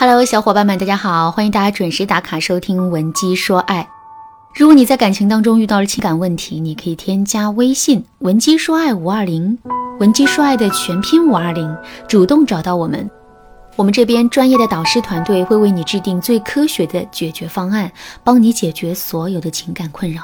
[0.00, 3.82] Hello，小伙伴们，大家好，欢迎大家准时打卡收听《文姬说爱》。
[4.54, 9.58] 如果你在感情当中遇到了情感问题，你可以添加微信“文姬说爱五二零”，
[9.98, 11.76] 文姬说爱的全拼五二零，
[12.06, 13.10] 主动找到我们，
[13.74, 17.90] 我们这边专业的导师团队会为你制定最科学的解决方案，
[18.22, 20.22] 帮你解决所有的情感困扰。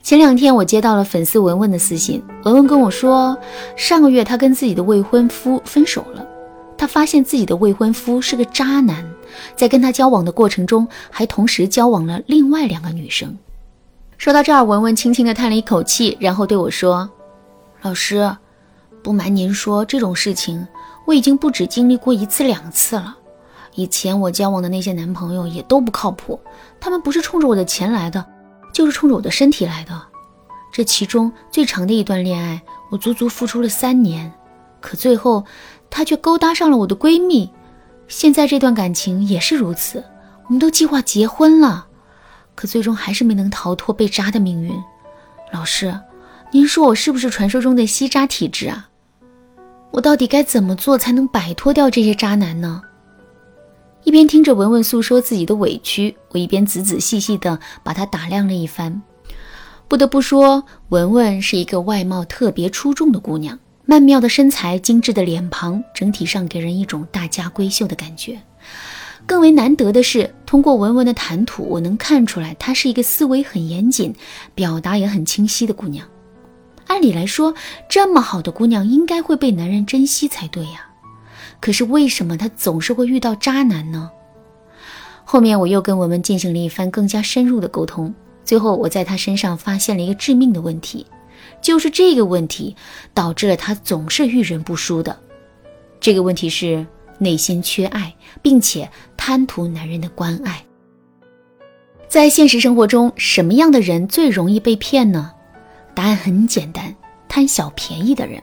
[0.00, 3.36] 前两天我接到了粉丝文文的私信，文文跟我说，
[3.76, 6.24] 上个月她跟自己的未婚夫分手了。
[6.86, 9.04] 发现自己的未婚夫是个渣男，
[9.56, 13.36] 在跟他交往的过程中，还同时交往了另外两个女生。
[14.18, 17.10] 说到这儿，文文轻轻地叹了一口气，然后对我说
[17.82, 18.34] ：“老师，
[19.02, 20.66] 不瞒您说，这种事情
[21.04, 23.16] 我已经不止经历过一次两次了。
[23.74, 26.40] 以前我交往的那些男朋友也都不靠谱，
[26.80, 28.24] 他们不是冲着我的钱来的，
[28.72, 30.02] 就是冲着我的身体来的。
[30.72, 34.32] 这其中最长的一段恋爱，我足足付出了三年，
[34.80, 35.44] 可最后……”
[35.90, 37.50] 他却勾搭上了我的闺蜜，
[38.08, 40.04] 现在这段感情也是如此。
[40.46, 41.86] 我们都计划结婚了，
[42.54, 44.72] 可最终还是没能逃脱被渣的命运。
[45.52, 45.98] 老师，
[46.52, 48.88] 您说我是不是传说中的吸渣体质啊？
[49.90, 52.82] 我到底该怎么做才能摆脱掉这些渣男呢？
[54.04, 59.02] 一边听着文文诉说自己的委屈，我一边仔仔细细地把她打量了一番。
[59.88, 63.58] 不得不说，文文是一个外貌特别出众的姑娘。
[63.88, 68.36] 曼妙的身材，精致的脸庞，整体上给人一种大家闺秀的感觉。
[69.24, 74.12] 更为难得的是，通过文文的谈吐，我能看出来她是一个思维很严谨、
[74.56, 76.04] 表达也很清晰的姑娘。
[76.88, 77.54] 按理来说，
[77.88, 80.88] 这么好的姑娘应该会被男人珍惜才对呀。
[81.60, 84.10] 可是为什么她总是会遇到渣男呢？
[85.24, 88.12] 后面我又跟文文进行了一番更加深入的沟通，
[88.44, 91.06] 最后我在她身上发现了一个致命的问题。
[91.60, 92.76] 就是这个问题
[93.14, 95.18] 导致了他总是遇人不淑的。
[96.00, 96.86] 这个问题是
[97.18, 100.64] 内心缺爱，并且贪图男人的关爱。
[102.08, 105.32] 在现实生活中，什么样的人最容易被骗呢？
[105.94, 106.94] 答案很简单，
[107.28, 108.42] 贪小便宜的人。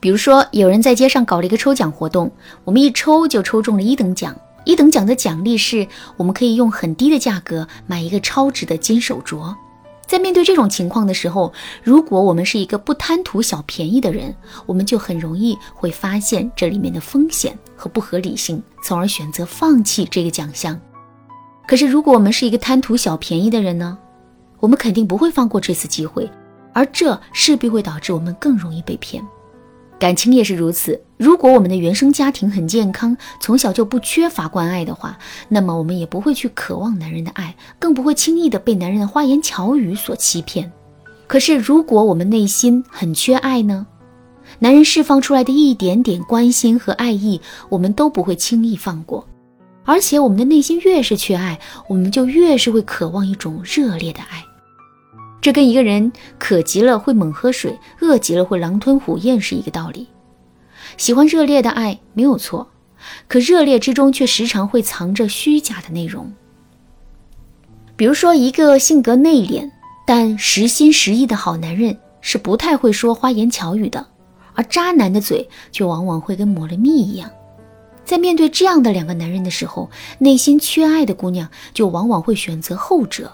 [0.00, 2.30] 比如说，有人在街上搞了一个抽奖活动，
[2.64, 4.34] 我们一抽就抽中了一等奖。
[4.64, 5.86] 一等奖的奖励是
[6.16, 9.54] 我们可以用很低的价格买一个超值的金手镯。
[10.08, 11.52] 在面对这种情况的时候，
[11.84, 20.80] 如果我们是一个不贪图小便宜的人，我们就很容易会发现这里面的风险和不合理性，从而选择放弃这个奖项。
[21.66, 23.98] 可是，如果我们是一个贪图小便宜的人呢？
[24.60, 26.28] 我们肯定不会放过这次机会，
[26.72, 29.22] 而这势必会导致我们更容易被骗。
[29.98, 31.00] 感情也是如此。
[31.16, 40.70] 如果我们的原生家庭很健康，从小就不缺乏关爱的话，那么我们也不会去渴望男人的爱，更不会轻易的被男人的花言巧语所欺骗。
[41.26, 43.86] 可是，如果我们内心很缺爱呢？
[44.60, 49.26] 男人释放出来的一点点关心和爱意，我们都不会轻易放过。
[49.84, 51.58] 而且，我们的内心越是缺爱，
[51.88, 54.44] 我们就越是会渴望一种热烈的爱。
[55.40, 60.08] 这跟一个人渴极了会猛喝水，饿极了会狼吞虎咽是一个道理。
[60.96, 62.68] 喜欢热烈的爱没有错，
[63.28, 66.32] 可热烈之中却时常会藏着虚假的内容。
[67.94, 69.70] 比如说，一个性格内敛
[70.06, 74.06] 但实心实意的好男人是不太会说花言巧语的，
[74.54, 77.30] 而渣男的嘴却往往会跟抹了蜜一样。
[78.04, 79.88] 在面对这样的两个男人的时候，
[80.18, 83.30] 内心缺爱的姑娘就往往会选择后者。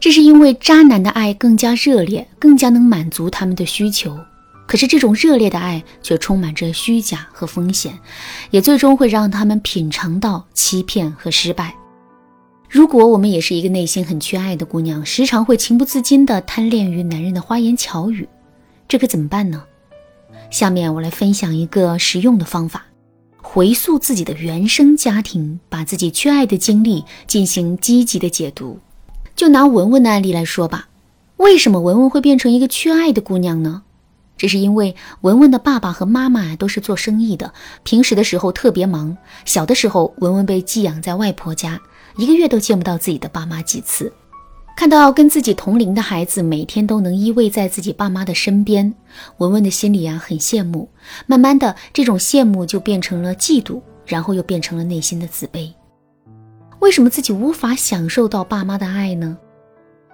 [0.00, 4.18] 这是因为渣男的爱更加热烈，更加能满足他们的需求。
[4.66, 7.98] 可是这种热烈的爱却充满着虚假和风险，
[8.50, 11.74] 也最终会让他们品尝到欺骗和失败。
[12.68, 18.28] 如果我们也是一个内心很缺爱的姑娘，时常会情不自禁地贪恋于男人的花言巧语，
[18.86, 19.64] 这可怎么办呢？
[20.50, 22.86] 下面我来分享一个实用的方法：
[23.42, 28.78] 回溯自己的原生家庭，把自己缺爱的经历进行积极的解读。
[29.38, 30.88] 就拿文文的案例来说吧，
[31.36, 33.82] 为什么文文会变成一个缺爱的姑娘呢？
[34.36, 37.52] 这是因为文文的爸爸和妈妈都是做生意的，
[37.84, 39.16] 平时的时候特别忙。
[39.44, 41.80] 小的时候，文文被寄养在外婆家，
[42.16, 44.12] 一个月都见不到自己的爸妈几次。
[44.76, 48.92] 看到跟自己同龄的孩子每天都能依偎在自己爸妈的身边，
[49.36, 50.88] 文文的心里啊很羡慕。
[51.26, 55.70] 慢慢的，这种羡慕就变成了嫉妒，然后又变成了内心的自卑。
[56.80, 59.36] 为什么自己无法享受到爸妈的爱呢？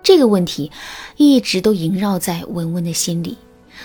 [0.03, 0.71] 这个问题
[1.17, 3.39] 一直都萦绕在文文的心里。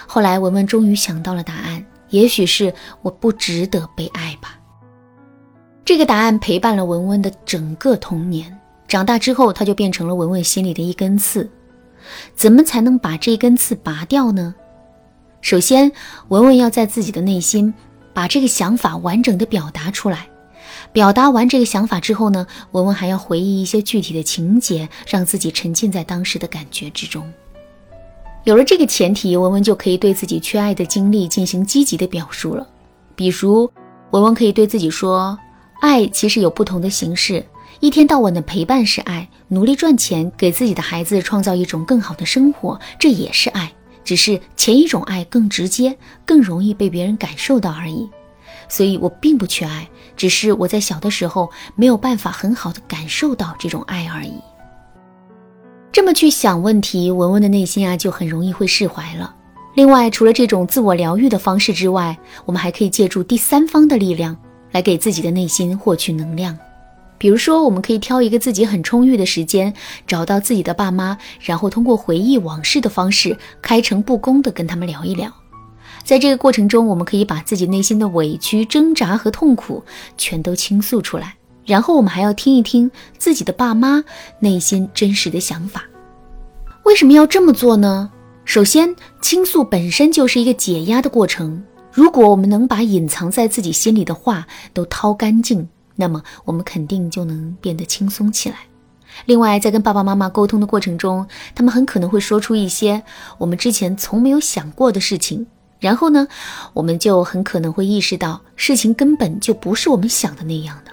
[0.07, 4.59] 后来，文文终于想到了答案，也许是我不值得被爱吧。
[5.83, 8.55] 这个答案陪伴了文文的整个童年。
[8.87, 11.49] 长大之后，它就变成了文文心里的一根刺。
[12.35, 14.55] 怎么才能把这根刺拔掉呢？
[15.41, 15.91] 首先，
[16.27, 17.73] 文文要在自己的内心
[18.13, 20.27] 把这个想法完整的表达出来。
[20.91, 27.31] 表达完这个想法之后呢，文文还要回忆一些具体的情节，让自己沉浸在当时的感觉之中。
[28.43, 32.67] 有了这个前提，文文就可以对自己缺爱的经历进行积极的表述了。
[33.15, 33.69] 比如，
[34.11, 35.37] 文文可以对自己说
[35.81, 37.45] ：“爱其实有不同的形式，
[37.81, 43.71] 一天到晚的陪伴是爱，努力赚钱给自己的孩子创造一种更好的生活，这也是爱。
[44.03, 45.95] 只是前一种爱更直接，
[46.25, 48.09] 更容易被别人感受到而已。
[48.69, 54.35] 所以我并不缺爱，只是我在小的时候没有办法很好的感受到这种爱而已。”
[55.91, 59.35] 这么去想问题，文文的内心啊就很容易会释怀了。
[59.75, 64.37] 另外，除了这种自我疗愈的方式之外，我们还可以借助第三方的力量
[64.71, 66.57] 来给自己的内心获取能量。
[67.17, 69.73] 比如说，我们可以挑一个自己很充裕的时间，
[70.07, 75.31] 找到自己的爸妈，然后通过回忆往事的方式，开诚布公地跟他们聊一聊。
[76.03, 79.83] 在这个过程中，我们可以把自己内心的委屈、挣扎和痛苦
[80.17, 81.35] 全都倾诉出来。
[81.65, 84.03] 然后我们还要听一听自己的爸妈
[84.39, 85.83] 内心真实的想法。
[86.83, 88.09] 为什么要这么做呢？
[88.43, 91.63] 首先，倾诉本身就是一个解压的过程。
[91.91, 98.55] 如果我们能把隐藏在自己心里的话都掏干净，那么我们肯定就能变得轻松起来。
[99.25, 103.03] 另外，在跟爸爸妈妈沟通的过程中，他们很可能会说出一些
[103.37, 105.45] 我们之前从没有想过的事情。
[105.79, 106.27] 然后呢，
[106.73, 110.91] 我们就很可能会意识到，事情根本就不是我们想的那样的。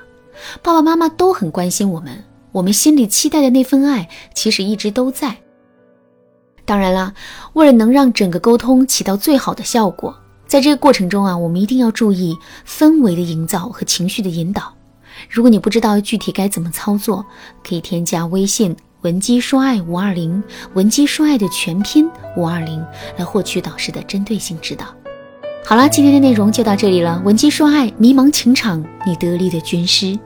[0.62, 5.37] 爸爸妈妈都很关心我们，我们心里期待的那份爱其实一直都在。
[6.65, 7.15] 当然啦，
[7.55, 10.17] 为了能让整个沟通起到最好的效果，
[10.47, 12.37] 在这个过程中啊，我们一定要注意
[12.67, 14.75] 氛围的营造和情绪的引导。
[15.31, 17.25] 如果你不知道具体该怎么操作，
[17.67, 20.43] 可以添加微信文姬说爱五二零，
[20.75, 22.85] 文姬说爱的全拼五二零，
[23.17, 24.87] 来获取导师的针对性指导。
[25.64, 27.23] 好了，今天的内容就到这里了。
[27.25, 30.19] 文姬说爱，迷茫情场，你得力的军师。